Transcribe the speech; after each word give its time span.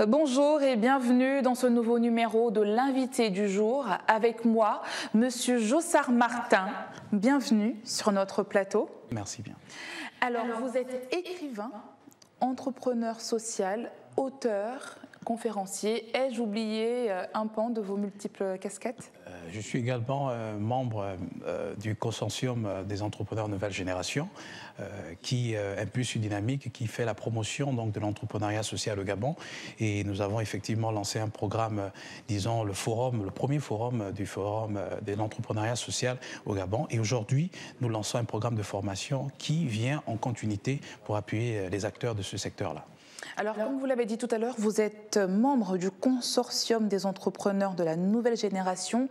Bonjour 0.00 0.60
et 0.60 0.74
bienvenue 0.74 1.40
dans 1.40 1.54
ce 1.54 1.68
nouveau 1.68 2.00
numéro 2.00 2.50
de 2.50 2.60
l'invité 2.60 3.30
du 3.30 3.48
jour. 3.48 3.86
Avec 4.08 4.44
moi, 4.44 4.82
Monsieur 5.14 5.58
Jossard 5.58 6.10
Martin. 6.10 6.66
Bienvenue 7.12 7.76
sur 7.84 8.10
notre 8.10 8.42
plateau. 8.42 8.90
Merci 9.12 9.42
bien. 9.42 9.54
Alors, 10.20 10.46
vous 10.60 10.76
êtes 10.76 11.14
écrivain, 11.14 11.70
entrepreneur 12.40 13.20
social, 13.20 13.92
auteur, 14.16 14.98
conférencier. 15.24 16.16
Ai-je 16.16 16.40
oublié 16.40 17.10
euh, 17.10 17.24
un 17.34 17.46
pan 17.46 17.70
de 17.70 17.80
vos 17.80 17.96
multiples 17.96 18.58
casquettes? 18.60 19.12
Euh, 19.26 19.30
Je 19.50 19.60
suis 19.60 19.80
également 19.80 20.28
euh, 20.30 20.56
membre 20.56 21.16
du 21.80 21.96
consortium 21.96 22.68
des 22.86 23.02
entrepreneurs 23.02 23.48
nouvelle 23.48 23.72
génération 23.72 24.28
qui 25.22 25.56
impulse 25.56 26.14
une 26.14 26.22
dynamique 26.22 26.72
qui 26.72 26.86
fait 26.86 27.04
la 27.04 27.14
promotion 27.14 27.72
donc, 27.72 27.92
de 27.92 28.00
l'entrepreneuriat 28.00 28.62
social 28.62 28.98
au 28.98 29.04
Gabon. 29.04 29.36
Et 29.78 30.02
nous 30.04 30.20
avons 30.20 30.40
effectivement 30.40 30.90
lancé 30.90 31.18
un 31.18 31.28
programme, 31.28 31.90
disons 32.28 32.64
le 32.64 32.72
forum, 32.72 33.24
le 33.24 33.30
premier 33.30 33.60
forum 33.60 34.10
du 34.12 34.26
forum 34.26 34.80
de 35.02 35.14
l'entrepreneuriat 35.14 35.76
social 35.76 36.18
au 36.44 36.54
Gabon. 36.54 36.86
Et 36.90 36.98
aujourd'hui, 36.98 37.50
nous 37.80 37.88
lançons 37.88 38.18
un 38.18 38.24
programme 38.24 38.56
de 38.56 38.62
formation 38.62 39.30
qui 39.38 39.66
vient 39.66 40.02
en 40.06 40.16
continuité 40.16 40.80
pour 41.04 41.16
appuyer 41.16 41.70
les 41.70 41.84
acteurs 41.84 42.14
de 42.14 42.22
ce 42.22 42.36
secteur-là. 42.36 42.84
Alors, 43.36 43.54
comme 43.54 43.78
vous 43.78 43.86
l'avez 43.86 44.06
dit 44.06 44.18
tout 44.18 44.28
à 44.30 44.38
l'heure, 44.38 44.54
vous 44.58 44.80
êtes 44.80 45.13
membre 45.18 45.76
du 45.76 45.90
consortium 45.90 46.88
des 46.88 47.06
entrepreneurs 47.06 47.74
de 47.74 47.84
la 47.84 47.96
nouvelle 47.96 48.36
génération. 48.36 49.08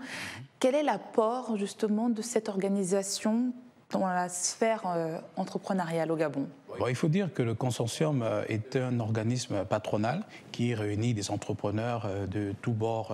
Quel 0.60 0.76
est 0.76 0.84
l'apport 0.84 1.58
justement 1.58 2.10
de 2.10 2.22
cette 2.22 2.50
organisation 2.50 3.54
dans 3.92 4.08
la 4.08 4.30
sphère 4.30 4.84
euh, 4.88 5.18
entrepreneuriale 5.36 6.12
au 6.12 6.16
Gabon? 6.16 6.48
Il 6.88 6.96
faut 6.96 7.08
dire 7.08 7.34
que 7.34 7.42
le 7.42 7.54
consortium 7.54 8.22
euh, 8.22 8.44
est 8.50 8.76
un 8.76 9.00
organisme 9.00 9.66
patronal 9.66 10.24
qui 10.52 10.74
réunit 10.74 11.14
des 11.14 11.32
entrepreneurs 11.32 12.06
euh, 12.06 12.28
de 12.28 12.54
tous 12.62 12.74
bords 12.74 13.14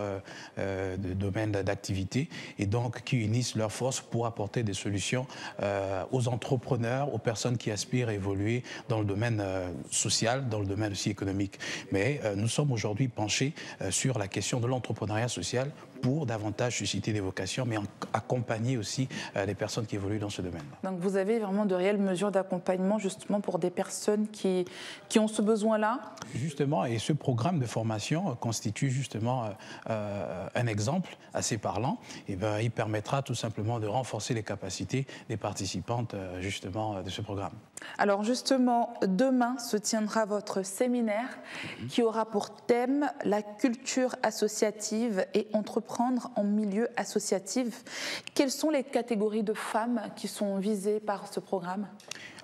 euh, 0.57 0.97
de 0.97 1.13
domaines 1.13 1.51
d'activité 1.51 2.29
et 2.57 2.65
donc 2.65 3.03
qui 3.03 3.17
unissent 3.17 3.55
leurs 3.55 3.71
forces 3.71 4.01
pour 4.01 4.25
apporter 4.25 4.63
des 4.63 4.73
solutions 4.73 5.25
aux 6.11 6.27
entrepreneurs, 6.27 7.13
aux 7.13 7.17
personnes 7.17 7.57
qui 7.57 7.71
aspirent 7.71 8.09
à 8.09 8.13
évoluer 8.13 8.63
dans 8.87 8.99
le 8.99 9.05
domaine 9.05 9.43
social, 9.91 10.47
dans 10.49 10.59
le 10.59 10.65
domaine 10.65 10.91
aussi 10.91 11.09
économique. 11.09 11.59
Mais 11.91 12.21
nous 12.35 12.47
sommes 12.47 12.71
aujourd'hui 12.71 13.07
penchés 13.07 13.53
sur 13.89 14.17
la 14.17 14.27
question 14.27 14.59
de 14.59 14.67
l'entrepreneuriat 14.67 15.27
social 15.27 15.71
pour 16.01 16.25
davantage 16.25 16.77
susciter 16.77 17.13
des 17.13 17.19
vocations, 17.19 17.65
mais 17.65 17.77
accompagner 18.13 18.77
aussi 18.77 19.07
les 19.45 19.55
personnes 19.55 19.85
qui 19.85 19.95
évoluent 19.95 20.19
dans 20.19 20.29
ce 20.29 20.41
domaine. 20.41 20.65
Donc 20.83 20.99
vous 20.99 21.17
avez 21.17 21.39
vraiment 21.39 21.65
de 21.65 21.75
réelles 21.75 21.97
mesures 21.97 22.31
d'accompagnement 22.31 22.99
justement 22.99 23.41
pour 23.41 23.48
pour 23.49 23.57
des 23.57 23.71
personnes 23.71 24.27
qui, 24.27 24.63
qui 25.07 25.17
ont 25.17 25.27
ce 25.27 25.41
besoin-là 25.41 26.01
Justement, 26.35 26.85
et 26.85 26.99
ce 26.99 27.13
programme 27.13 27.57
de 27.57 27.65
formation 27.65 28.35
constitue 28.35 28.91
justement 28.91 29.45
euh, 29.45 29.49
euh, 29.89 30.47
un 30.53 30.67
exemple 30.67 31.17
assez 31.33 31.57
parlant. 31.57 31.97
Et 32.27 32.35
ben, 32.35 32.59
il 32.59 32.69
permettra 32.69 33.23
tout 33.23 33.33
simplement 33.33 33.79
de 33.79 33.87
renforcer 33.87 34.35
les 34.35 34.43
capacités 34.43 35.07
des 35.29 35.37
participantes 35.37 36.13
euh, 36.13 36.39
justement 36.41 37.01
de 37.01 37.09
ce 37.09 37.21
programme. 37.23 37.53
Alors 37.97 38.23
justement, 38.23 38.93
demain 39.01 39.57
se 39.57 39.77
tiendra 39.77 40.25
votre 40.25 40.61
séminaire 40.63 41.39
qui 41.89 42.03
aura 42.03 42.25
pour 42.25 42.51
thème 42.51 43.09
la 43.23 43.41
culture 43.41 44.15
associative 44.21 45.25
et 45.33 45.47
entreprendre 45.53 46.29
en 46.35 46.43
milieu 46.43 46.87
associatif. 46.97 47.83
Quelles 48.35 48.51
sont 48.51 48.69
les 48.69 48.83
catégories 48.83 49.43
de 49.43 49.53
femmes 49.55 50.01
qui 50.15 50.27
sont 50.27 50.59
visées 50.59 50.99
par 50.99 51.33
ce 51.33 51.39
programme? 51.39 51.87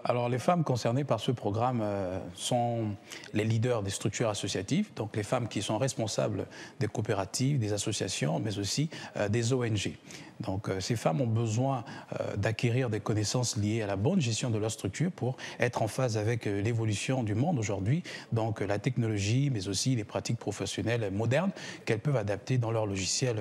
Alors 0.07 0.29
les 0.29 0.37
femmes 0.37 0.63
concernées 0.63 1.03
par 1.03 1.19
ce 1.19 1.31
programme 1.31 1.79
euh, 1.81 2.19
sont 2.35 2.89
les 3.33 3.43
leaders 3.43 3.81
des 3.81 3.89
structures 3.89 4.29
associatives, 4.29 4.89
donc 4.95 5.15
les 5.15 5.23
femmes 5.23 5.47
qui 5.47 5.63
sont 5.63 5.79
responsables 5.79 6.45
des 6.79 6.87
coopératives, 6.87 7.57
des 7.57 7.73
associations, 7.73 8.39
mais 8.39 8.59
aussi 8.59 8.91
euh, 9.17 9.29
des 9.29 9.51
ONG. 9.51 9.93
Donc 10.41 10.69
euh, 10.69 10.79
ces 10.79 10.95
femmes 10.95 11.21
ont 11.21 11.27
besoin 11.27 11.83
euh, 12.19 12.35
d'acquérir 12.35 12.89
des 12.89 12.99
connaissances 12.99 13.57
liées 13.57 13.81
à 13.81 13.87
la 13.87 13.95
bonne 13.95 14.19
gestion 14.19 14.49
de 14.49 14.57
leur 14.57 14.71
structure 14.71 15.11
pour 15.11 15.37
être 15.59 15.81
en 15.81 15.87
phase 15.87 16.17
avec 16.17 16.47
euh, 16.47 16.61
l'évolution 16.61 17.23
du 17.23 17.35
monde 17.35 17.57
aujourd'hui, 17.57 18.03
donc 18.31 18.61
la 18.61 18.79
technologie, 18.79 19.49
mais 19.51 19.67
aussi 19.67 19.95
les 19.95 20.03
pratiques 20.03 20.37
professionnelles 20.37 21.09
modernes 21.11 21.51
qu'elles 21.85 21.99
peuvent 21.99 22.17
adapter 22.17 22.57
dans 22.57 22.71
leur 22.71 22.85
logiciel 22.85 23.37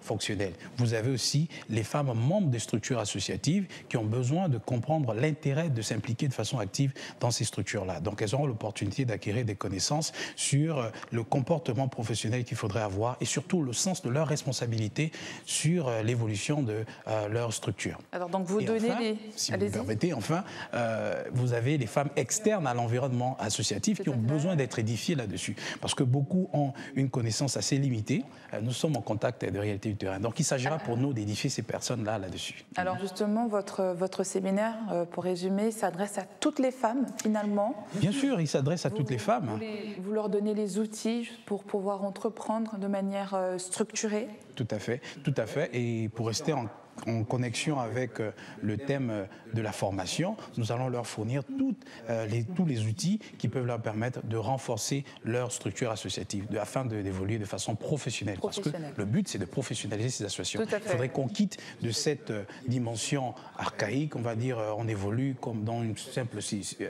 fonctionnel. 0.00 0.52
Vous 0.76 0.94
avez 0.94 1.10
aussi 1.10 1.48
les 1.68 1.82
femmes 1.82 2.12
membres 2.14 2.48
des 2.48 2.58
structures 2.58 2.98
associatives 2.98 3.66
qui 3.88 3.96
ont 3.96 4.04
besoin 4.04 4.48
de 4.48 4.58
comprendre 4.58 5.14
l'intérêt 5.14 5.70
de 5.70 5.82
s'impliquer 5.82 6.28
de 6.28 6.34
façon 6.34 6.58
active 6.58 6.92
dans 7.20 7.30
ces 7.30 7.44
structures-là. 7.44 8.00
Donc 8.00 8.22
elles 8.22 8.34
auront 8.34 8.46
l'opportunité 8.46 9.04
d'acquérir 9.04 9.44
des 9.44 9.54
connaissances 9.54 10.12
sur 10.36 10.90
le 11.10 11.22
comportement 11.22 11.88
professionnel 11.88 12.44
qu'il 12.44 12.56
faudrait 12.56 12.82
avoir 12.82 13.16
et 13.20 13.24
surtout 13.24 13.62
le 13.62 13.72
sens 13.72 14.02
de 14.02 14.10
leur 14.10 14.28
responsabilité 14.28 15.12
sur 15.44 15.90
l'évolution 16.02 16.37
de 16.38 16.84
euh, 17.08 17.28
leur 17.28 17.52
structure. 17.52 17.98
Alors 18.12 18.28
donc 18.28 18.46
vous 18.46 18.62
donnez 18.62 18.92
les... 19.00 19.18
Si 19.34 19.52
vous 19.52 19.58
me 19.58 19.70
permettez, 19.70 20.12
enfin, 20.14 20.44
euh, 20.72 21.24
vous 21.32 21.52
avez 21.52 21.76
les 21.78 21.86
femmes 21.86 22.10
externes 22.16 22.66
à 22.66 22.74
l'environnement 22.74 23.36
associatif 23.40 24.02
qui 24.02 24.08
ont 24.08 24.16
besoin 24.16 24.56
d'être 24.56 24.78
édifiées 24.78 25.14
là-dessus. 25.14 25.56
Parce 25.80 25.94
que 25.94 26.04
beaucoup 26.04 26.48
ont 26.52 26.72
une 26.94 27.10
connaissance 27.10 27.56
assez 27.56 27.76
limitée. 27.76 28.24
Euh, 28.54 28.60
nous 28.60 28.72
sommes 28.72 28.96
en 28.96 29.00
contact 29.00 29.44
de 29.44 29.58
réalité 29.58 29.90
du 29.90 29.96
terrain. 29.96 30.20
Donc 30.20 30.38
il 30.38 30.44
s'agira 30.44 30.78
pour 30.78 30.96
nous 30.96 31.12
d'édifier 31.12 31.50
ces 31.50 31.62
personnes-là 31.62 32.18
là-dessus. 32.18 32.64
Alors 32.76 32.98
justement, 32.98 33.48
votre, 33.48 33.94
votre 33.96 34.22
séminaire, 34.22 34.76
pour 35.10 35.24
résumer, 35.24 35.70
s'adresse 35.70 36.18
à 36.18 36.24
toutes 36.40 36.60
les 36.60 36.70
femmes 36.70 37.06
finalement 37.20 37.74
Bien 37.94 38.12
sûr, 38.12 38.40
il 38.40 38.46
s'adresse 38.46 38.86
à 38.86 38.90
toutes 38.90 39.10
les 39.10 39.18
femmes. 39.18 39.48
Vous, 39.48 40.02
vous 40.04 40.12
leur 40.12 40.28
donnez 40.28 40.54
les 40.54 40.78
outils 40.78 41.28
pour 41.46 41.64
pouvoir 41.64 42.04
entreprendre 42.04 42.78
de 42.78 42.86
manière 42.86 43.36
structurée 43.58 44.28
Tout 44.54 44.68
à 44.70 44.78
fait, 44.78 45.00
tout 45.24 45.34
à 45.36 45.46
fait. 45.46 45.70
Et 45.72 46.08
pour 46.08 46.27
rester 46.28 46.52
en 46.52 46.66
en 47.06 47.24
connexion 47.24 47.78
avec 47.78 48.20
euh, 48.20 48.32
le 48.62 48.76
thème 48.76 49.10
euh, 49.10 49.24
de 49.54 49.62
la 49.62 49.72
formation, 49.72 50.36
nous 50.56 50.72
allons 50.72 50.88
leur 50.88 51.06
fournir 51.06 51.42
toutes, 51.44 51.84
euh, 52.10 52.26
les, 52.26 52.44
tous 52.44 52.64
les 52.64 52.84
outils 52.86 53.18
qui 53.38 53.48
peuvent 53.48 53.66
leur 53.66 53.80
permettre 53.80 54.24
de 54.26 54.36
renforcer 54.36 55.04
leur 55.24 55.52
structure 55.52 55.90
associative 55.90 56.46
afin 56.60 56.84
d'évoluer 56.84 57.38
de, 57.38 57.44
façon 57.44 57.74
professionnelle. 57.74 58.38
Parce 58.40 58.60
que 58.60 58.68
le 58.96 59.04
but, 59.04 59.28
c'est 59.28 59.38
de 59.38 59.44
professionnaliser 59.44 60.10
ces 60.10 60.24
associations. 60.24 60.60
Il 60.62 60.88
faudrait 60.88 61.08
qu'on 61.08 61.28
quitte 61.28 61.58
de 61.82 61.90
cette 61.90 62.32
dimension 62.66 63.34
archaïque, 63.56 64.16
on 64.16 64.20
va 64.20 64.34
dire, 64.34 64.58
on 64.76 64.86
évolue 64.86 65.34
comme 65.40 65.64
dans 65.64 65.82
une 65.82 65.96
simple 65.96 66.38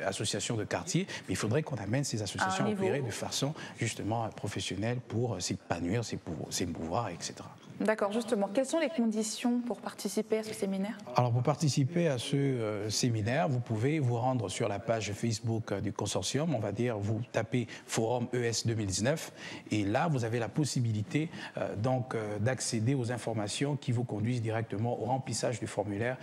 association 0.05 0.57
de 0.57 0.65
quartier, 0.65 1.07
mais 1.29 1.35
il 1.35 1.37
faudrait 1.37 1.63
qu'on 1.63 1.77
amène 1.77 2.05
ces 2.05 2.23
associations 2.23 2.67
à 2.67 2.71
opérer 2.71 3.03
de 3.03 3.11
façon 3.11 3.55
justement 3.79 4.29
professionnelle 4.31 4.99
pour 5.07 5.41
s'épanouir, 5.41 6.03
s'émouvoir, 6.51 7.11
etc. 7.11 7.35
D'accord, 7.81 8.11
justement, 8.13 8.49
quelles 8.53 8.67
sont 8.67 8.81
les 8.81 8.89
conditions 8.89 9.61
pour 9.61 9.81
participer 9.81 10.39
à 10.39 10.43
ce 10.43 10.53
séminaire? 10.53 10.99
Alors, 11.15 11.31
pour 11.31 11.45
participer 11.45 12.09
à 12.09 12.19
ce 12.19 12.35
euh, 12.35 12.91
séminaire, 12.91 13.49
vous 13.49 13.61
pouvez 13.61 14.01
vous 14.01 14.17
rendre 14.17 14.49
sur 14.49 14.69
la 14.69 14.81
page 14.81 15.13
Facebook 15.13 15.71
euh, 15.71 15.81
du 15.81 15.93
consortium. 15.93 16.57
On 16.57 16.59
va 16.59 16.73
dire, 16.73 16.99
vous 16.99 17.21
tapez 17.31 17.69
Forum 17.87 18.27
ES 18.33 18.67
2019 18.67 19.33
et 19.71 19.85
là, 19.85 20.09
vous 20.09 20.25
avez 20.25 20.41
la 20.41 20.49
possibilité 20.49 21.31
euh, 21.57 21.77
donc 21.77 22.17
d'accéder 22.41 22.97
aux 22.97 23.13
informations 23.13 23.77
qui 23.77 23.93
vous 23.93 24.03
conduisent 24.03 24.43
directement 24.43 25.01
au 25.01 25.05
remplissage 25.05 25.61
du 25.61 25.67
formulaire 25.67 26.17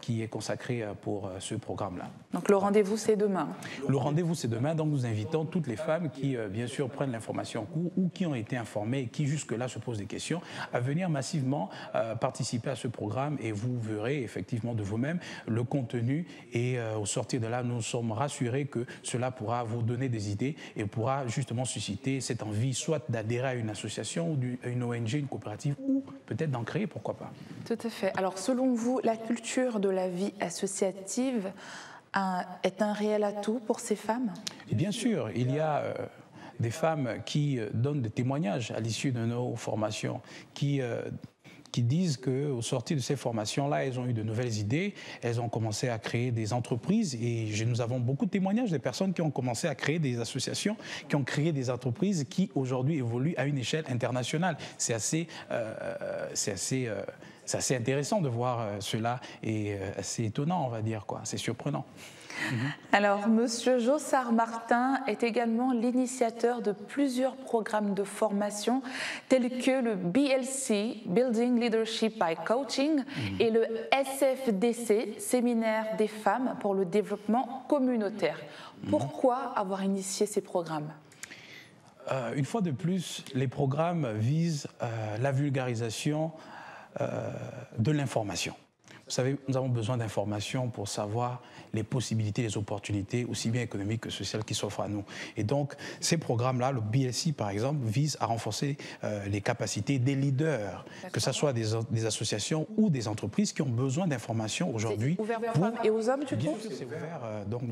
qui 0.00 0.22
est 0.22 0.28
consacré 0.28 0.84
pour 1.00 1.30
ce 1.38 1.54
programme-là. 1.54 2.10
Donc, 2.32 2.48
le 2.48 2.56
rendez-vous, 2.56 2.96
c'est 2.96 3.16
demain 3.16 3.48
Le 3.88 3.96
rendez-vous, 3.96 4.34
c'est 4.34 4.48
demain. 4.48 4.74
Donc, 4.74 4.88
nous 4.88 5.06
invitons 5.06 5.44
toutes 5.44 5.66
les 5.66 5.76
femmes 5.76 6.10
qui, 6.10 6.36
bien 6.50 6.66
sûr, 6.66 6.88
prennent 6.88 7.12
l'information 7.12 7.62
en 7.62 7.64
cours 7.64 7.90
ou 7.96 8.08
qui 8.08 8.26
ont 8.26 8.34
été 8.34 8.56
informées 8.56 9.00
et 9.00 9.06
qui, 9.08 9.26
jusque-là, 9.26 9.68
se 9.68 9.78
posent 9.78 9.98
des 9.98 10.06
questions, 10.06 10.40
à 10.72 10.80
venir 10.80 10.99
massivement 11.08 11.70
participer 12.20 12.70
à 12.70 12.76
ce 12.76 12.88
programme 12.88 13.38
et 13.40 13.52
vous 13.52 13.78
verrez 13.80 14.22
effectivement 14.22 14.74
de 14.74 14.82
vous-même 14.82 15.18
le 15.46 15.64
contenu. 15.64 16.26
Et 16.52 16.78
euh, 16.78 16.96
au 16.96 17.06
sortir 17.06 17.40
de 17.40 17.46
là, 17.46 17.62
nous 17.62 17.82
sommes 17.82 18.12
rassurés 18.12 18.66
que 18.66 18.86
cela 19.02 19.30
pourra 19.30 19.62
vous 19.64 19.82
donner 19.82 20.08
des 20.08 20.30
idées 20.30 20.56
et 20.76 20.84
pourra 20.84 21.26
justement 21.26 21.64
susciter 21.64 22.20
cette 22.20 22.42
envie 22.42 22.74
soit 22.74 23.10
d'adhérer 23.10 23.48
à 23.48 23.54
une 23.54 23.70
association 23.70 24.32
ou 24.32 24.38
une 24.64 24.82
ONG, 24.82 25.14
une 25.14 25.26
coopérative 25.26 25.76
ou 25.80 26.04
peut-être 26.26 26.50
d'en 26.50 26.64
créer, 26.64 26.86
pourquoi 26.86 27.14
pas. 27.14 27.32
Tout 27.66 27.78
à 27.82 27.90
fait. 27.90 28.12
Alors 28.16 28.38
selon 28.38 28.74
vous, 28.74 29.00
la 29.02 29.16
culture 29.16 29.80
de 29.80 29.88
la 29.88 30.08
vie 30.08 30.32
associative 30.40 31.52
est 32.64 32.82
un 32.82 32.92
réel 32.92 33.22
atout 33.22 33.60
pour 33.66 33.78
ces 33.80 33.96
femmes? 33.96 34.32
Bien 34.72 34.90
sûr, 34.90 35.30
il 35.34 35.52
y 35.52 35.60
a... 35.60 35.82
Euh, 36.60 36.62
des 36.62 36.70
femmes 36.70 37.16
qui 37.24 37.58
euh, 37.58 37.68
donnent 37.72 38.02
des 38.02 38.10
témoignages 38.10 38.70
à 38.70 38.80
l'issue 38.80 39.12
de 39.12 39.24
nos 39.24 39.56
formations, 39.56 40.20
qui 40.54 40.80
qui 41.72 41.82
disent 41.82 42.16
qu'au 42.16 42.62
sortir 42.62 42.96
de 42.96 43.02
ces 43.02 43.14
formations-là, 43.14 43.84
elles 43.84 44.00
ont 44.00 44.06
eu 44.06 44.12
de 44.12 44.24
nouvelles 44.24 44.58
idées, 44.58 44.92
elles 45.22 45.40
ont 45.40 45.48
commencé 45.48 45.88
à 45.88 46.00
créer 46.00 46.32
des 46.32 46.52
entreprises 46.52 47.14
et 47.14 47.48
nous 47.64 47.80
avons 47.80 48.00
beaucoup 48.00 48.26
de 48.26 48.30
témoignages 48.30 48.72
de 48.72 48.78
personnes 48.78 49.14
qui 49.14 49.22
ont 49.22 49.30
commencé 49.30 49.68
à 49.68 49.76
créer 49.76 50.00
des 50.00 50.18
associations, 50.18 50.76
qui 51.08 51.14
ont 51.14 51.22
créé 51.22 51.52
des 51.52 51.70
entreprises 51.70 52.26
qui 52.28 52.50
aujourd'hui 52.56 52.96
évoluent 52.96 53.36
à 53.36 53.44
une 53.44 53.56
échelle 53.56 53.84
internationale. 53.88 54.56
C'est 54.78 54.94
assez, 54.94 55.28
euh, 55.52 56.26
assez, 56.32 56.88
euh, 56.88 57.02
assez 57.52 57.76
intéressant 57.76 58.20
de 58.20 58.28
voir 58.28 58.82
cela 58.82 59.20
et 59.44 59.76
assez 59.96 60.24
étonnant, 60.24 60.66
on 60.66 60.70
va 60.70 60.82
dire. 60.82 61.06
C'est 61.22 61.38
surprenant. 61.38 61.86
Mhm. 62.52 62.72
Alors, 62.92 63.28
Monsieur 63.28 63.78
Jossard 63.78 64.32
Martin 64.32 65.00
est 65.06 65.22
également 65.22 65.72
l'initiateur 65.72 66.62
de 66.62 66.72
plusieurs 66.72 67.36
programmes 67.36 67.94
de 67.94 68.04
formation 68.04 68.82
tels 69.28 69.58
que 69.58 69.82
le 69.82 69.94
BLC, 69.94 71.02
Building 71.06 71.60
Leadership 71.60 72.14
by 72.14 72.34
Coaching, 72.44 72.96
mhm. 72.96 73.40
et 73.40 73.50
le 73.50 73.66
SFDC, 73.92 75.18
Séminaire 75.18 75.96
des 75.96 76.08
femmes 76.08 76.56
pour 76.60 76.74
le 76.74 76.84
développement 76.84 77.64
communautaire. 77.68 78.40
Mhm. 78.82 78.90
Pourquoi 78.90 79.52
avoir 79.56 79.84
initié 79.84 80.26
ces 80.26 80.40
programmes? 80.40 80.92
Euh, 82.10 82.32
Une 82.34 82.44
fois 82.44 82.60
de 82.60 82.70
plus, 82.70 83.24
les 83.34 83.48
programmes 83.48 84.12
visent 84.16 84.66
euh, 84.82 85.18
la 85.18 85.32
vulgarisation 85.32 86.32
euh, 87.00 87.30
de 87.78 87.92
l'information. 87.92 88.54
Vous 89.10 89.16
savez, 89.16 89.36
nous 89.48 89.56
avons 89.56 89.68
besoin 89.68 89.96
d'informations 89.96 90.68
pour 90.68 90.86
savoir 90.86 91.42
les 91.74 91.82
possibilités, 91.82 92.42
les 92.42 92.56
opportunités, 92.56 93.24
aussi 93.24 93.50
bien 93.50 93.62
économiques 93.62 94.02
que 94.02 94.10
sociales, 94.10 94.44
qui 94.44 94.54
s'offrent 94.54 94.82
à 94.82 94.88
nous. 94.88 95.02
Et 95.36 95.42
donc, 95.42 95.74
ces 95.98 96.16
programmes-là, 96.16 96.70
le 96.70 96.80
BLC 96.80 97.32
par 97.36 97.50
exemple, 97.50 97.80
vise 97.84 98.16
à 98.20 98.26
renforcer 98.26 98.76
euh, 99.02 99.26
les 99.26 99.40
capacités 99.40 99.98
des 99.98 100.14
leaders, 100.14 100.84
que 101.12 101.18
ce 101.18 101.32
soit 101.32 101.52
des, 101.52 102.06
associations 102.06 102.68
ou 102.76 102.88
des 102.88 103.08
entreprises 103.08 103.52
qui 103.52 103.62
ont 103.62 103.68
besoin 103.68 104.06
d'informations 104.06 104.72
aujourd'hui. 104.72 105.16
Ouvert 105.18 105.40
aux 105.40 105.58
femmes 105.58 105.74
et 105.82 105.90
aux 105.90 106.08
hommes, 106.08 106.24
tu 106.24 106.38
trouves 106.38 106.60
C'est 106.60 106.84
ouvert. 106.84 107.20
Euh, 107.24 107.44
donc, 107.44 107.62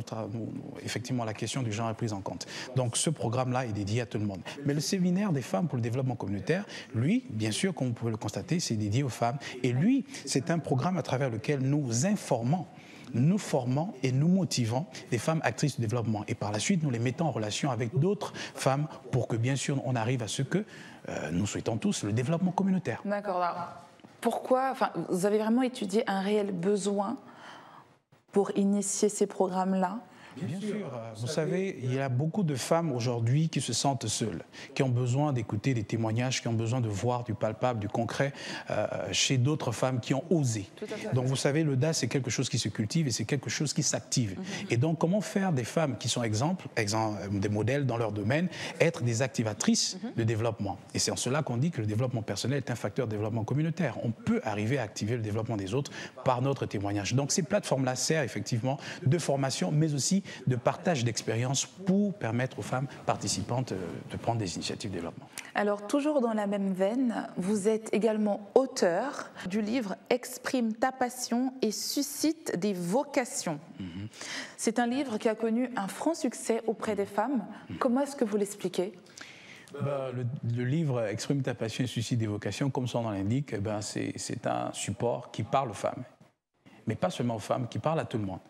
effectivement, 0.82 1.24
la 1.24 1.34
question 1.34 1.62
du 1.62 1.70
genre 1.70 1.88
est 1.88 1.94
prise 1.94 2.12
en 2.12 2.20
compte. 2.20 2.48
Donc, 2.74 2.96
ce 2.96 3.10
programme-là 3.10 3.64
est 3.64 3.72
dédié 3.72 4.00
à 4.00 4.06
tout 4.06 4.18
le 4.18 4.26
monde. 4.26 4.40
Mais 4.66 4.74
le 4.74 4.80
séminaire 4.80 5.32
des 5.32 5.42
femmes 5.42 5.68
pour 5.68 5.76
le 5.76 5.82
développement 5.82 6.16
communautaire, 6.16 6.64
lui, 6.96 7.24
bien 7.30 7.52
sûr, 7.52 7.72
comme 7.74 7.88
vous 7.88 7.94
pouvez 7.94 8.10
le 8.10 8.16
constater, 8.16 8.58
c'est 8.58 8.74
dédié 8.74 9.04
aux 9.04 9.08
femmes. 9.08 9.38
Et 9.62 9.70
lui, 9.70 10.04
c'est 10.24 10.50
un 10.50 10.58
programme 10.58 10.96
à 10.96 11.02
travers 11.02 11.27
lequel 11.28 11.60
nous 11.60 12.06
informons 12.06 12.66
nous 13.14 13.38
formons 13.38 13.94
et 14.02 14.12
nous 14.12 14.28
motivons 14.28 14.86
des 15.10 15.18
femmes 15.18 15.40
actrices 15.44 15.76
du 15.76 15.82
développement. 15.82 16.24
Et 16.28 16.34
par 16.34 16.52
la 16.52 16.58
suite, 16.58 16.82
nous 16.82 16.90
les 16.90 16.98
mettons 16.98 17.26
en 17.26 17.30
relation 17.30 17.70
avec 17.70 17.98
d'autres 17.98 18.32
femmes 18.34 18.86
pour 19.10 19.28
que, 19.28 19.36
bien 19.36 19.56
sûr, 19.56 19.80
on 19.84 19.96
arrive 19.96 20.22
à 20.22 20.28
ce 20.28 20.42
que 20.42 20.64
euh, 21.08 21.30
nous 21.30 21.46
souhaitons 21.46 21.76
tous, 21.76 22.04
le 22.04 22.12
développement 22.12 22.52
communautaire. 22.52 23.00
D'accord. 23.04 23.44
Pourquoi 24.20 24.70
enfin, 24.70 24.90
Vous 25.08 25.26
avez 25.26 25.38
vraiment 25.38 25.62
étudié 25.62 26.02
un 26.06 26.20
réel 26.20 26.52
besoin 26.52 27.16
pour 28.32 28.50
initier 28.56 29.08
ces 29.08 29.26
programmes-là? 29.26 30.00
Bien 30.42 30.60
sûr. 30.60 30.90
Vous 31.16 31.26
savez, 31.26 31.78
il 31.82 31.94
y 31.94 32.00
a 32.00 32.08
beaucoup 32.08 32.42
de 32.42 32.54
femmes 32.54 32.92
aujourd'hui 32.92 33.48
qui 33.48 33.60
se 33.60 33.72
sentent 33.72 34.06
seules, 34.06 34.42
qui 34.74 34.82
ont 34.82 34.88
besoin 34.88 35.32
d'écouter 35.32 35.74
des 35.74 35.84
témoignages, 35.84 36.40
qui 36.40 36.48
ont 36.48 36.52
besoin 36.52 36.80
de 36.80 36.88
voir 36.88 37.24
du 37.24 37.34
palpable, 37.34 37.80
du 37.80 37.88
concret 37.88 38.32
euh, 38.70 38.86
chez 39.12 39.38
d'autres 39.38 39.72
femmes 39.72 40.00
qui 40.00 40.14
ont 40.14 40.24
osé. 40.30 40.68
Donc 41.14 41.26
vous 41.26 41.36
savez, 41.36 41.64
l'audace, 41.64 41.98
c'est 41.98 42.08
quelque 42.08 42.30
chose 42.30 42.48
qui 42.48 42.58
se 42.58 42.68
cultive 42.68 43.08
et 43.08 43.10
c'est 43.10 43.24
quelque 43.24 43.50
chose 43.50 43.72
qui 43.72 43.82
s'active. 43.82 44.38
Mhm. 44.38 44.44
Et 44.70 44.76
donc 44.76 44.98
comment 44.98 45.20
faire 45.20 45.52
des 45.52 45.64
femmes 45.64 45.96
qui 45.98 46.08
sont 46.08 46.22
exemples, 46.22 46.68
exemple, 46.76 47.18
des 47.32 47.48
modèles 47.48 47.86
dans 47.86 47.96
leur 47.96 48.12
domaine, 48.12 48.48
être 48.80 49.02
des 49.02 49.22
activatrices 49.22 49.98
mhm. 50.02 50.10
de 50.16 50.22
développement? 50.24 50.78
Et 50.94 50.98
c'est 50.98 51.10
en 51.10 51.16
cela 51.16 51.42
qu'on 51.42 51.56
dit 51.56 51.70
que 51.70 51.80
le 51.80 51.86
développement 51.86 52.22
personnel 52.22 52.58
est 52.58 52.70
un 52.70 52.76
facteur 52.76 53.06
de 53.06 53.12
développement 53.12 53.44
communautaire. 53.44 53.96
On 54.02 54.10
peut 54.10 54.40
arriver 54.44 54.78
à 54.78 54.82
activer 54.82 55.16
le 55.16 55.22
développement 55.22 55.56
des 55.56 55.74
autres 55.74 55.90
par 56.24 56.42
notre 56.42 56.66
témoignage. 56.66 57.14
Donc 57.14 57.32
ces 57.32 57.42
plateformes-là 57.42 57.96
servent 57.96 58.24
effectivement 58.24 58.78
de 59.04 59.18
formation, 59.18 59.70
mais 59.72 59.94
aussi 59.94 60.22
de 60.46 60.56
partage 60.56 61.04
d'expériences 61.04 61.66
pour 61.66 62.14
permettre 62.14 62.58
aux 62.58 62.62
femmes 62.62 62.86
participantes 63.06 63.72
euh, 63.72 63.76
de 64.10 64.16
prendre 64.16 64.38
des 64.38 64.56
initiatives 64.56 64.90
de 64.90 64.96
développement. 64.96 65.28
Alors, 65.54 65.86
toujours 65.86 66.20
dans 66.20 66.32
la 66.32 66.46
même 66.46 66.72
veine, 66.72 67.28
vous 67.36 67.68
êtes 67.68 67.92
également 67.92 68.48
auteur 68.54 69.30
du 69.46 69.60
livre 69.60 69.96
Exprime 70.10 70.72
ta 70.72 70.92
passion 70.92 71.52
et 71.62 71.72
suscite 71.72 72.56
des 72.56 72.72
vocations. 72.72 73.58
Mhm. 73.80 74.08
C'est 74.56 74.78
un 74.78 74.86
livre 74.86 75.18
qui 75.18 75.28
a 75.28 75.34
connu 75.34 75.70
un 75.76 75.88
franc 75.88 76.14
succès 76.14 76.62
auprès 76.66 76.94
des 76.94 77.06
femmes. 77.06 77.44
Comment 77.78 78.02
est-ce 78.02 78.16
que 78.16 78.24
vous 78.24 78.36
l'expliquez? 78.36 78.92
Bah, 79.72 80.10
le, 80.56 80.64
livre 80.64 81.02
Exprime 81.04 81.42
ta 81.42 81.54
passion 81.54 81.84
et 81.84 81.86
suscite 81.86 82.18
des 82.18 82.26
vocations, 82.26 82.70
comme 82.70 82.86
son 82.86 83.02
nom 83.02 83.10
l'indique, 83.10 83.52
eh 83.52 83.58
ben 83.58 83.80
c'est 83.82 84.46
un 84.46 84.72
support 84.72 85.30
qui 85.30 85.42
parle 85.42 85.70
aux 85.70 85.74
femmes. 85.74 86.04
Mais 86.88 86.96
pas 86.96 87.10
seulement 87.10 87.36
aux 87.36 87.40
femmes, 87.40 87.68
qui 87.68 87.78
parle 87.78 88.00
à 88.00 88.04
tout 88.04 88.18
le 88.18 88.24
monde. 88.24 88.40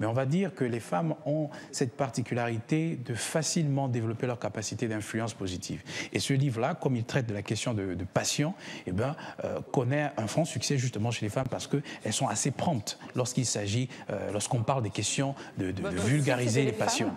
Mais 0.00 0.06
on 0.06 0.12
va 0.12 0.26
dire 0.26 0.54
que 0.54 0.64
les 0.64 0.80
femmes 0.80 1.14
ont 1.26 1.50
cette 1.72 1.96
particularité 1.96 2.96
de 2.96 3.14
facilement 3.14 3.88
développer 3.88 4.26
leur 4.26 4.38
capacité 4.38 4.88
d'influence 4.88 5.34
positive. 5.34 5.82
Et 6.12 6.18
ce 6.18 6.32
livre-là, 6.32 6.74
comme 6.74 6.96
il 6.96 7.04
traite 7.04 7.26
de 7.26 7.34
la 7.34 7.42
question 7.42 7.74
de, 7.74 7.96
passion, 8.12 8.54
eh 8.86 8.92
ben, 8.92 9.14
euh, 9.44 9.60
connaît 9.72 10.10
un 10.16 10.26
franc 10.26 10.44
succès 10.44 10.78
justement 10.78 11.10
chez 11.10 11.26
les 11.26 11.30
femmes 11.30 11.48
parce 11.50 11.66
qu'elles 11.66 12.12
sont 12.12 12.26
assez 12.26 12.50
promptes 12.50 12.98
lorsqu'il 13.14 13.46
s'agit, 13.46 13.88
euh, 14.10 14.32
lorsqu'on 14.32 14.62
parle 14.62 14.82
des 14.82 14.90
questions 14.90 15.34
de, 15.58 15.74
vulgariser 16.06 16.64
les 16.64 16.72
passions. 16.72 17.12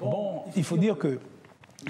Bon, 0.00 0.44
il 0.56 0.64
faut 0.64 0.76
dire 0.76 0.96
que 0.96 1.18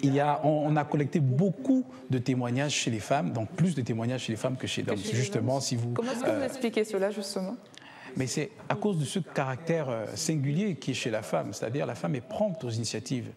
il 0.03 0.15
y 0.15 0.21
a, 0.21 0.41
on, 0.45 0.77
a 0.77 0.85
collecté 0.85 1.19
beaucoup 1.19 1.85
de 2.11 2.19
témoignages 2.19 2.73
chez 2.73 2.91
les 2.91 3.01
femmes, 3.01 3.33
donc 3.33 3.51
plus 3.51 3.75
de 3.75 3.81
témoignages 3.81 4.23
chez 4.23 4.33
les 4.33 4.39
femmes 4.39 4.57
que 4.57 4.67
chez 4.67 4.83
les 4.83 4.93
hommes. 4.93 4.99
Justement, 4.99 5.61
si 5.61 5.77
vous. 5.77 5.93
Comment 5.93 6.13
est-ce 6.13 6.21
que 6.21 6.31
vous 6.31 6.37
euh, 6.37 6.47
expliquez 6.47 6.85
cela 6.85 7.11
justement? 7.11 7.57
Mais 8.17 8.27
c'est 8.27 8.51
à 8.69 8.75
cause 8.75 8.99
de 8.99 9.05
ce 9.05 9.19
caractère 9.19 9.89
euh, 9.89 10.07
singulier 10.15 10.77
qui 10.77 10.93
est 10.93 10.95
chez 10.95 11.11
la 11.11 11.23
femme, 11.23 11.53
c'est-à-dire 11.53 11.87
la 11.87 11.95
femme 11.95 12.15
est 12.15 12.21
prompte 12.21 12.65
aux 12.65 12.71
initiatives 12.71 13.31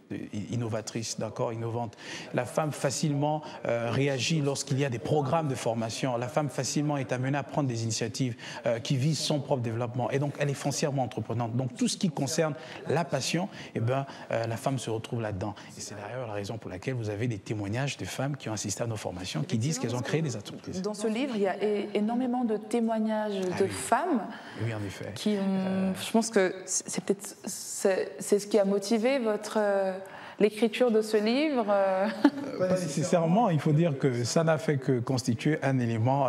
innovatrices, 0.52 1.20
d'accord, 1.20 1.54
innovantes. 1.54 1.96
La 2.34 2.46
femme 2.46 2.72
facilement 2.72 3.42
euh, 3.66 3.90
réagit 3.92 4.42
lorsqu'il 4.42 4.80
y 4.80 4.86
a 4.86 4.90
des 4.90 5.00
programmes 5.00 5.48
de 5.48 5.56
formation. 5.56 6.18
La 6.18 6.28
femme 6.28 6.50
facilement 6.50 6.98
est 6.98 7.12
amenée 7.12 7.38
à 7.38 7.44
prendre 7.44 7.70
des 7.70 7.84
initiatives 7.84 8.36
euh, 8.66 8.80
qui 8.80 8.98
visent 8.98 9.20
son 9.20 9.40
propre 9.40 9.62
développement. 9.62 10.10
Et 10.12 10.20
donc, 10.20 10.34
elle 10.40 10.50
est 10.50 10.56
foncièrement 10.56 11.04
entreprenante. 11.04 11.56
Donc, 11.56 11.76
tout 11.76 11.88
ce 11.88 11.98
qui 11.98 12.10
concerne 12.10 12.54
la 12.88 13.06
passion, 13.06 13.50
eh 13.76 13.80
ben, 13.80 14.06
la 14.30 14.58
femme 14.58 14.80
se 14.80 14.90
retrouve 14.90 15.22
là-dedans. 15.22 15.56
Et 15.78 15.82
c'est 15.82 15.96
d'ailleurs 15.96 16.28
la 16.28 16.34
raison 16.34 16.58
pour 16.58 16.70
laquelle 16.70 16.96
vous 16.96 17.10
avez 17.10 17.28
des 17.28 17.38
témoignages 17.38 17.98
de 17.98 18.06
femmes 18.06 18.38
qui 18.38 18.50
ont 18.50 18.54
assisté 18.54 18.84
à 18.84 18.88
nos 18.88 18.96
formations, 18.96 19.44
qui 19.44 19.58
disent 19.58 19.80
qu'elles 19.80 19.96
ont 19.96 20.02
créé 20.02 20.22
des 20.22 20.36
entreprises. 20.36 20.82
Dans 20.82 20.94
ce 20.94 21.08
livre, 21.08 21.34
il 21.36 21.42
y 21.42 21.48
a 21.48 21.56
énormément 21.94 22.44
de 22.44 22.58
témoignages 22.58 23.42
ah 23.54 23.62
de 23.62 23.68
femmes 23.68 24.22
oui, 24.64 24.74
en 24.74 24.84
effet. 24.86 25.12
Qui 25.16 25.36
je 25.36 26.12
pense 26.12 26.30
que 26.30 26.54
c'est 26.66 27.04
peut-être 27.04 27.36
c'est 27.46 28.40
ce 28.40 28.48
qui 28.48 28.60
a 28.60 28.66
motivé 28.66 29.20
votre 29.20 29.58
euh, 29.58 29.94
l'écriture 30.42 30.92
de 30.92 31.02
ce 31.02 31.18
livre 31.18 31.66
euh. 31.70 32.08
Euh, 32.26 32.68
Pas 32.68 32.80
nécessairement. 32.80 33.50
Il 33.50 33.60
faut 33.60 33.72
dire 33.72 33.98
que 33.98 34.24
ça 34.24 34.44
n'a 34.44 34.58
fait 34.58 34.78
que 34.78 35.00
constituer 35.00 35.60
un 35.64 35.80
élément 35.80 36.28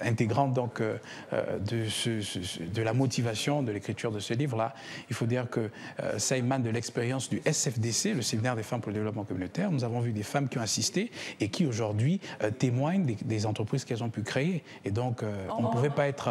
intégrant 0.00 0.48
donc 0.48 0.82
de, 0.82 1.88
ce, 1.88 2.64
de 2.64 2.82
la 2.82 2.92
motivation 2.92 3.62
de 3.62 3.72
l'écriture 3.72 4.10
de 4.10 4.18
ce 4.18 4.34
livre-là. 4.34 4.74
Il 5.08 5.14
faut 5.14 5.26
dire 5.26 5.48
que 5.48 5.70
ça 6.18 6.36
émane 6.36 6.62
de 6.62 6.70
l'expérience 6.70 7.28
du 7.28 7.40
SFDC, 7.44 8.14
le 8.14 8.22
séminaire 8.22 8.56
des 8.56 8.62
femmes 8.62 8.80
pour 8.80 8.90
le 8.90 8.94
développement 8.94 9.24
communautaire. 9.24 9.70
Nous 9.70 9.84
avons 9.84 10.00
vu 10.00 10.12
des 10.12 10.22
femmes 10.22 10.48
qui 10.48 10.58
ont 10.58 10.62
assisté 10.62 11.10
et 11.40 11.48
qui 11.48 11.66
aujourd'hui 11.66 12.20
témoignent 12.58 13.04
des, 13.04 13.16
des 13.22 13.46
entreprises 13.46 13.84
qu'elles 13.84 14.04
ont 14.04 14.10
pu 14.10 14.22
créer. 14.22 14.62
Et 14.84 14.90
donc, 14.90 15.22
on 15.56 15.62
ne 15.62 15.66
oh. 15.66 15.70
pouvait 15.70 15.90
pas 15.90 16.08
être 16.08 16.30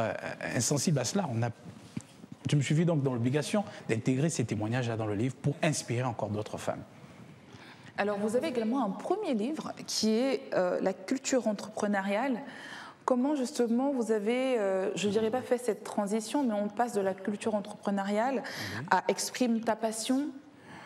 insensible 0.55 0.99
à 0.99 1.05
cela. 1.05 1.29
On 1.33 1.41
a 1.43 1.49
je 2.49 2.55
me 2.55 2.61
suis 2.61 2.73
vu 2.73 2.85
donc 2.85 3.03
dans 3.03 3.13
l'obligation 3.13 3.63
d'intégrer 3.89 4.29
ces 4.29 4.45
témoignages-là 4.45 4.97
dans 4.97 5.05
le 5.05 5.13
livre 5.13 5.35
pour 5.35 5.55
inspirer 5.61 6.03
encore 6.03 6.29
d'autres 6.29 6.57
femmes. 6.57 6.81
Alors, 7.99 8.17
vous 8.17 8.37
avez 8.37 8.47
également 8.47 8.85
un 8.85 8.91
premier 8.91 9.33
livre 9.33 9.73
qui 9.85 10.11
est 10.11 10.43
euh, 10.53 10.79
La 10.81 10.93
culture 10.93 11.47
entrepreneuriale. 11.47 12.39
Comment 13.03 13.35
justement 13.35 13.91
vous 13.91 14.13
avez, 14.13 14.57
euh, 14.57 14.89
je 14.95 15.07
ne 15.07 15.11
dirais 15.11 15.29
pas 15.29 15.41
fait 15.41 15.57
cette 15.57 15.83
transition, 15.83 16.45
mais 16.45 16.53
on 16.53 16.69
passe 16.69 16.93
de 16.93 17.01
la 17.01 17.13
culture 17.13 17.55
entrepreneuriale 17.55 18.41
à 18.89 19.03
Exprime 19.09 19.59
ta 19.59 19.75
passion 19.75 20.27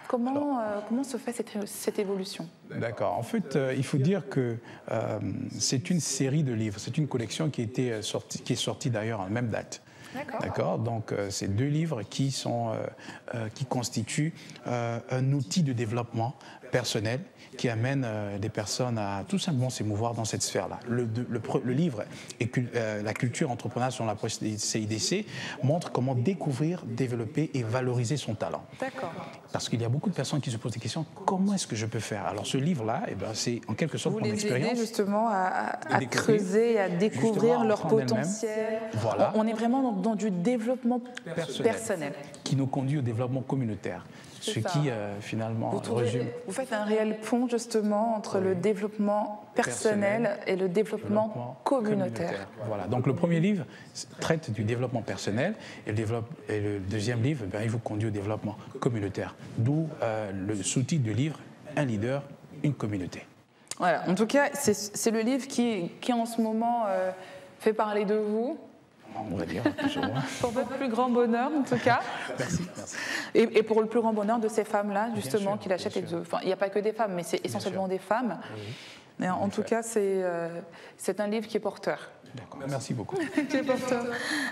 Comment, 0.07 0.59
euh, 0.59 0.79
comment 0.89 1.03
se 1.03 1.17
fait 1.17 1.31
cette, 1.33 1.67
cette 1.67 1.99
évolution? 1.99 2.47
D'accord. 2.71 3.15
En 3.15 3.23
fait, 3.23 3.57
il 3.77 3.85
faut 3.85 3.97
dire 3.97 4.27
que 4.27 4.57
c'est 5.57 5.91
une 5.91 5.99
série 5.99 6.43
de 6.43 6.53
livres, 6.53 6.79
c'est 6.79 6.97
une 6.97 7.07
collection 7.07 7.51
qui, 7.51 7.61
était 7.61 8.01
sortie, 8.01 8.39
qui 8.39 8.53
est 8.53 8.57
sortie 8.57 8.89
d'ailleurs 8.89 9.21
en 9.21 9.29
même 9.29 9.49
date. 9.49 9.83
D'accord. 10.41 10.79
Donc, 10.79 11.13
c'est 11.29 11.55
deux 11.55 11.67
livres 11.67 12.03
qui, 12.03 12.31
sont, 12.31 12.73
qui 13.55 13.65
constituent 13.65 14.33
un 14.65 15.31
outil 15.31 15.63
de 15.63 15.73
développement 15.73 16.35
personnel 16.73 17.19
qui 17.55 17.69
amène 17.69 18.05
des 18.41 18.49
personnes 18.49 18.97
à 18.97 19.23
tout 19.27 19.37
simplement 19.37 19.69
s'émouvoir 19.69 20.15
dans 20.15 20.25
cette 20.25 20.41
sphère-là. 20.41 20.79
Le, 20.89 21.07
le, 21.29 21.73
livre 21.73 22.03
et 22.39 22.49
La 23.03 23.13
culture 23.13 23.51
entrepreneuriale 23.51 23.91
sur 23.91 24.05
la 24.05 24.15
CIDC 24.57 25.25
montre 25.61 25.91
comment 25.91 26.15
découvrir, 26.15 26.83
développer 26.85 27.51
et 27.53 27.61
valoriser 27.61 28.17
son 28.17 28.33
talent. 28.33 28.63
D'accord. 28.79 29.13
Parce 29.51 29.69
qu'il 29.69 29.79
y 29.79 29.85
a 29.85 29.89
beaucoup 29.89 30.09
de 30.09 30.15
personnes 30.15 30.41
qui 30.41 30.49
se 30.49 30.57
posent 30.57 30.71
des 30.71 30.79
questions 30.79 31.05
comment 31.25 31.53
est-ce 31.53 31.67
que 31.67 31.75
je 31.75 31.85
peux 31.85 31.99
faire? 31.99 32.25
Alors, 32.25 32.47
ce 32.47 32.57
livre-là, 32.57 33.03
eh 33.07 33.13
ben, 33.13 33.33
c'est 33.33 33.61
en 33.67 33.75
quelque 33.75 33.99
sorte 33.99 34.13
Vous 34.15 34.19
mon 34.21 34.25
les 34.25 34.33
expérience. 34.33 34.79
justement 34.79 35.27
à, 35.29 35.77
à 35.91 36.05
creuser, 36.05 36.79
à 36.79 36.89
découvrir 36.89 37.63
leur 37.63 37.81
potentiel. 37.87 38.79
Voilà. 38.93 39.31
On 39.35 39.45
est 39.45 39.53
vraiment 39.53 39.91
dans, 39.91 40.15
du 40.15 40.31
développement 40.31 41.01
personnel. 41.61 42.13
Qui 42.43 42.53
qui 42.53 42.59
nous 42.59 42.67
conduit 42.67 42.99
au 42.99 43.01
développement 43.01 43.41
communautaire. 43.41 44.05
Ce 44.39 44.59
qui 44.59 44.89
finalement 45.21 45.69
vous 45.71 45.95
résume. 45.95 46.27
Vous 46.45 46.53
faites 46.65 46.79
un 46.79 46.83
réel 46.83 47.17
pont 47.19 47.47
justement 47.47 48.15
entre 48.15 48.39
le 48.39 48.55
développement 48.55 49.45
personnel, 49.55 50.37
et 50.47 50.55
le 50.55 50.67
développement, 50.67 51.59
communautaire. 51.63 52.47
Voilà. 52.67 52.87
Donc 52.87 53.05
le 53.07 53.13
premier 53.13 53.39
livre 53.39 53.65
traite 54.19 54.51
du 54.51 54.63
développement 54.63 55.01
personnel 55.01 55.53
et 55.85 55.91
le, 55.91 56.05
et 56.49 56.59
le 56.59 56.79
deuxième 56.79 57.21
livre, 57.21 57.45
ben, 57.45 57.61
il 57.63 57.69
vous 57.69 57.79
conduit 57.79 58.07
au 58.07 58.11
développement 58.11 58.57
communautaire. 58.79 59.35
D'où 59.57 59.87
le 60.01 60.55
sous-titre 60.55 61.03
du 61.03 61.13
livre 61.13 61.39
Un 61.75 61.85
leader, 61.85 62.23
une 62.63 62.73
communauté. 62.73 63.25
Voilà, 63.77 64.03
en 64.07 64.15
tout 64.15 64.27
cas, 64.27 64.49
c'est 64.53 65.11
le 65.11 65.21
livre 65.21 65.47
qui, 65.47 65.89
qui, 65.99 66.13
en 66.13 66.25
ce 66.25 66.41
moment 66.41 66.85
euh, 66.87 67.11
fait 67.59 67.73
parler 67.73 68.05
de 68.05 68.15
vous. 68.15 68.57
On 69.31 69.35
va 69.35 69.45
dire, 69.45 69.63
pour 70.41 70.51
votre 70.51 70.69
plus 70.69 70.89
grand 70.89 71.09
bonheur, 71.09 71.51
en 71.53 71.63
tout 71.63 71.77
cas. 71.77 72.01
merci, 72.39 72.61
merci. 72.75 72.95
Et, 73.33 73.63
pour 73.63 73.81
le 73.81 73.87
plus 73.87 74.01
grand 74.01 74.13
bonheur 74.13 74.39
de 74.39 74.47
ces 74.47 74.63
femmes-là, 74.63 75.09
justement, 75.15 75.57
qui 75.57 75.69
l'achètent. 75.69 75.97
Enfin, 76.13 76.39
il 76.41 76.47
n'y 76.47 76.53
a 76.53 76.57
pas 76.57 76.69
que 76.69 76.79
des 76.79 76.93
femmes, 76.93 77.13
mais 77.13 77.23
c'est 77.23 77.43
essentiellement 77.45 77.87
des 77.87 77.99
femmes. 77.99 78.39
Mais 79.19 79.29
en, 79.29 79.49
tout 79.49 79.63
cas, 79.63 79.81
euh, 79.95 80.61
c'est 80.97 81.19
un 81.19 81.27
livre 81.27 81.47
qui 81.47 81.57
est 81.57 81.59
porteur. 81.59 82.11
D'accord, 82.33 82.59
merci 82.67 82.93
beaucoup. 82.93 83.15
qui 83.49 83.57
est 83.57 83.63
porteur. 83.63 84.05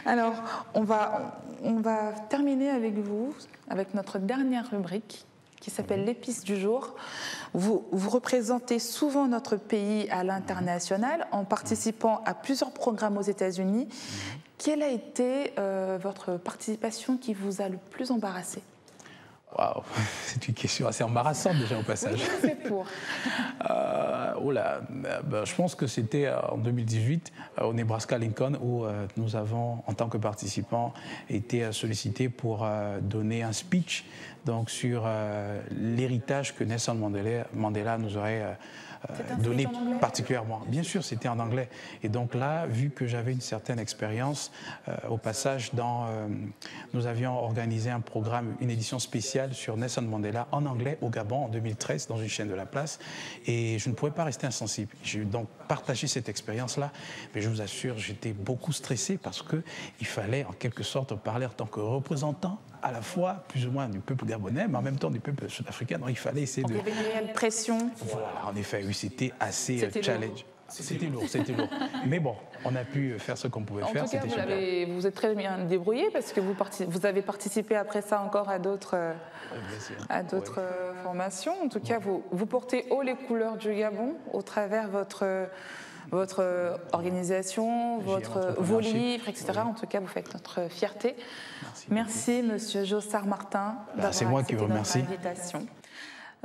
Alors, 0.06 0.36
on 0.76 0.84
va, 0.84 1.42
on 1.64 1.80
va 1.80 2.12
terminer 2.30 2.70
avec 2.70 2.96
vous, 2.98 3.34
avec 3.70 3.94
notre 3.96 4.20
dernière 4.20 4.70
rubrique, 4.70 5.26
qui 5.60 5.72
s'appelle 5.72 6.06
l'épice 6.06 6.44
du 6.44 6.60
jour. 6.60 6.96
Vous, 7.54 7.86
vous, 7.92 8.10
représentez 8.10 8.80
souvent 8.80 9.28
notre 9.28 9.56
pays 9.56 10.10
à 10.10 10.24
l'international 10.24 11.28
en 11.32 11.44
participant 11.44 12.22
à 12.26 12.34
plusieurs 12.34 12.72
programmes 12.72 13.18
aux 13.18 13.22
États-Unis. 13.22 13.88
Quelle 14.64 14.84
a 14.84 14.90
été 14.90 15.54
euh, 15.58 15.98
votre 16.00 16.38
participation 16.38 17.18
qui 17.18 17.34
vous 17.34 17.64
a 17.64 17.70
le 17.70 17.78
plus 17.90 18.12
embarrassé? 18.12 18.62
Waouh, 19.58 19.82
c'est 20.26 20.48
une 20.48 20.54
question 20.54 20.86
assez 20.86 21.04
embarrassante 21.04 21.58
déjà 21.58 21.80
au 21.80 21.82
passage. 21.82 22.20
Oui, 22.20 22.38
c'est 22.42 22.64
pour. 22.68 22.86
euh, 23.72 24.21
oh 24.40 24.52
là, 24.52 24.82
ben, 24.90 25.46
je 25.46 25.56
pense 25.56 25.76
que 25.76 25.88
c'était 25.88 26.26
euh, 26.26 26.40
en 26.42 26.58
2018 26.58 27.32
euh, 27.60 27.66
au 27.66 27.74
Nebraska 27.74 28.18
Lincoln 28.18 28.58
où 28.62 28.86
nous 29.18 29.36
avons, 29.36 29.84
en 29.88 29.94
tant 29.94 30.10
que 30.10 30.18
participants, 30.18 30.94
été 31.30 31.72
sollicités 31.72 32.30
pour 32.30 32.68
donner 33.02 33.44
un 33.44 33.54
speech 33.54 34.06
donc 34.46 34.70
sur 34.70 35.08
l'héritage 35.72 36.56
que 36.56 36.64
Nelson 36.64 36.96
Mandela, 36.96 37.46
Mandela 37.54 37.98
nous 37.98 38.18
aurait 38.18 38.58
euh, 39.10 39.14
donné 39.42 39.68
particulièrement. 40.00 40.62
Bien 40.68 40.84
sûr, 40.84 41.04
c'était 41.04 41.28
en 41.28 41.40
anglais. 41.40 41.70
Et 42.04 42.10
donc 42.10 42.36
là, 42.36 42.68
vu 42.68 42.92
que 42.92 43.08
j'avais 43.08 43.32
une 43.32 43.42
certaine 43.42 43.80
expérience, 43.80 44.52
euh, 44.88 44.96
au 45.10 45.18
passage, 45.18 45.74
dans, 45.74 46.06
euh, 46.06 46.28
nous 46.94 47.08
avions 47.08 47.40
organisé 47.40 47.90
un 47.90 48.00
programme, 48.00 48.56
une 48.60 48.70
édition 48.70 49.00
spéciale 49.00 49.56
sur 49.56 49.76
Nelson 49.76 50.04
Mandela 50.04 50.48
en 50.52 50.68
anglais 50.68 51.00
au 51.02 51.10
Gabon 51.10 51.46
en 51.46 51.48
2013 51.48 52.08
dans 52.08 52.18
une 52.18 52.30
chaîne 52.30 52.50
de 52.50 52.54
la 52.54 52.68
place. 52.68 53.00
Et 53.48 53.80
je 53.80 53.90
ne 53.90 53.96
pouvais 53.96 54.12
pas 54.12 54.21
rester 54.24 54.48
insensible. 54.48 54.94
J'ai 55.04 55.24
donc 55.26 55.48
partagé 55.68 56.08
cette 56.08 56.30
expérience-là. 56.30 56.92
Mais 57.34 57.42
je 57.42 57.50
vous 57.50 57.62
assure, 57.62 57.98
j'étais 57.98 58.34
beaucoup 58.34 58.72
stressé 58.72 59.18
parce 59.18 59.42
qu'il 59.42 60.08
fallait 60.08 60.46
en 60.46 60.54
quelque 60.54 60.84
sorte 60.84 61.16
parler 61.16 61.46
en 61.46 61.50
tant 61.50 61.66
que 61.66 61.80
représentant 61.80 62.60
à 62.84 62.92
la 62.92 63.02
fois 63.02 63.44
plus 63.48 63.66
ou 63.68 63.72
moins 63.72 63.88
du 63.88 64.00
peuple 64.00 64.26
gabonais, 64.26 64.68
mais 64.68 64.78
en 64.78 64.82
même 64.82 64.98
temps 64.98 65.12
du 65.12 65.20
peuple 65.20 65.50
sud-africain. 65.50 66.00
Donc 66.00 66.10
il 66.10 66.18
fallait 66.18 66.42
essayer 66.42 66.66
de. 66.66 66.74
Il 66.74 66.78
y 66.78 66.80
avait 66.80 66.92
une 66.92 66.98
réelle 66.98 67.34
pression. 67.34 67.92
Voilà, 67.98 68.46
en 68.48 68.56
effet, 68.56 68.84
oui, 68.86 68.94
c'était 68.94 69.32
assez 69.40 69.84
euh, 69.84 70.02
challenge. 70.02 70.46
C'était 70.72 71.08
lourd, 71.08 71.24
c'était 71.28 71.54
lourd. 71.54 71.68
Mais 72.08 72.20
bon, 72.20 72.36
on 72.66 72.76
a 72.76 72.84
pu 72.84 73.18
faire 73.20 73.38
ce 73.38 73.48
qu'on 73.48 73.64
pouvait 73.64 73.84
faire. 73.84 74.04
En 74.04 74.06
tout 74.06 74.12
cas, 74.12 74.46
vous, 74.46 74.94
vous, 74.94 75.08
êtes 75.08 75.16
très 75.16 75.36
bien 75.36 75.60
débrouillé 75.66 76.10
parce 76.12 76.32
que 76.32 76.40
vous, 76.40 76.56
vous 76.88 77.06
avez 77.06 77.22
participé 77.22 77.76
après 77.76 78.02
ça 78.02 78.22
encore 78.22 78.50
à 78.50 78.60
d'autres 78.60 79.14
à 80.10 80.24
d'autres 80.24 80.60
euh, 80.60 80.94
formations. 81.04 81.54
En 81.64 81.68
tout 81.68 81.80
cas, 81.80 82.00
vous, 82.00 82.24
vous 82.32 82.46
portez 82.46 82.86
haut 82.90 83.02
les 83.02 83.16
couleurs 83.16 83.58
du 83.58 83.74
Gabon 83.74 84.16
au 84.34 84.42
travers 84.42 84.88
votre 84.90 85.50
votre 86.10 86.42
euh, 86.42 86.76
organisation, 86.94 88.00
votre, 88.00 88.56
vos 88.58 88.80
livres, 88.80 89.30
etc. 89.30 89.60
En 89.60 89.74
tout 89.74 89.88
cas, 89.88 90.00
vous 90.00 90.08
faites 90.08 90.34
notre 90.34 90.70
fierté. 90.70 91.16
Merci, 91.62 91.88
Merci 91.90 92.44
Monsieur 92.44 92.84
Jossard 92.84 93.26
Martin. 93.26 93.78
Bah, 93.96 94.12
c'est 94.12 94.26
moi 94.26 94.44
qui 94.44 94.56
vous 94.56 94.66
remercie. 94.66 95.04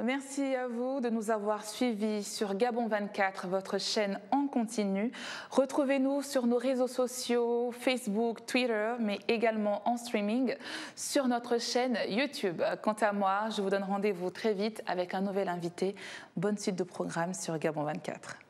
Merci 0.02 0.54
à 0.54 0.68
vous 0.68 1.00
de 1.00 1.08
nous 1.08 1.30
avoir 1.30 1.64
suivis 1.64 2.22
sur 2.22 2.54
Gabon 2.54 2.86
24, 2.86 3.46
votre 3.48 3.78
chaîne 3.78 4.20
en 4.30 4.46
continu. 4.46 5.10
Retrouvez-nous 5.50 6.20
sur 6.20 6.46
nos 6.46 6.58
réseaux 6.58 6.86
sociaux, 6.86 7.72
Facebook, 7.72 8.44
Twitter, 8.44 8.92
mais 9.00 9.18
également 9.26 9.88
en 9.88 9.96
streaming 9.96 10.54
sur 10.96 11.28
notre 11.28 11.58
chaîne 11.58 11.96
YouTube. 12.10 12.62
Quant 12.82 12.96
à 13.00 13.12
moi, 13.12 13.48
je 13.56 13.62
vous 13.62 13.70
donne 13.70 13.84
rendez-vous 13.84 14.28
très 14.28 14.52
vite 14.52 14.82
avec 14.86 15.14
un 15.14 15.22
nouvel 15.22 15.48
invité. 15.48 15.94
Bonne 16.36 16.58
suite 16.58 16.76
de 16.76 16.84
programme 16.84 17.32
sur 17.32 17.58
Gabon 17.58 17.84
24. 17.84 18.45